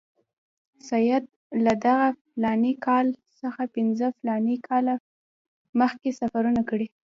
[0.89, 1.23] سید
[1.65, 3.05] له دغه فلاني کال
[3.41, 4.95] څخه پنځه فلاني کاله
[5.79, 6.87] مخکې سفرونه کړي.